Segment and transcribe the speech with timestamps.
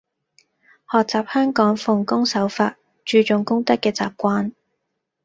[0.91, 4.51] 學習香港奉公守法、注重公德嘅習慣